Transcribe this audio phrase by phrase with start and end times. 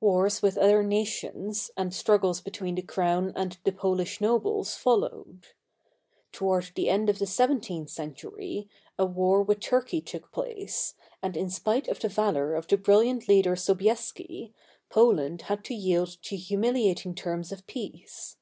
[0.00, 5.46] Wars with other nations and struggles between the Crown and the Pohsh nobles followed.
[6.32, 8.68] Toward the end of the seventeenth century,
[8.98, 12.76] a war with Tur key took place, and in spite of the valor of the
[12.76, 14.52] brilliant leader Sobieski,
[14.90, 18.36] Poland had to yield to humiliating terms of peace.